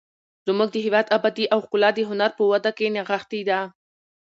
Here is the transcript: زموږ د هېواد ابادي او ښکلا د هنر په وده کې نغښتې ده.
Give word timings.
زموږ 0.47 0.69
د 0.71 0.77
هېواد 0.85 1.07
ابادي 1.17 1.45
او 1.53 1.59
ښکلا 1.65 1.89
د 1.93 1.99
هنر 2.09 2.31
په 2.37 2.43
وده 2.51 2.71
کې 2.77 2.93
نغښتې 2.95 3.41
ده. 3.49 3.59